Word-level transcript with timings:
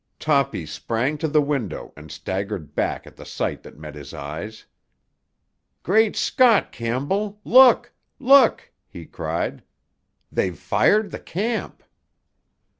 Toppy 0.17 0.65
sprang 0.65 1.19
to 1.19 1.27
the 1.27 1.43
window 1.43 1.93
and 1.95 2.11
staggered 2.11 2.73
back 2.73 3.05
at 3.05 3.15
the 3.15 3.23
sight 3.23 3.61
that 3.61 3.77
met 3.77 3.93
his 3.93 4.15
eyes. 4.15 4.65
"Great 5.83 6.15
Scot, 6.15 6.71
Campbell! 6.71 7.39
Look, 7.43 7.93
look!" 8.17 8.71
he 8.89 9.05
cried. 9.05 9.61
"They've 10.31 10.57
fired 10.57 11.11
the 11.11 11.19
camp!" 11.19 11.83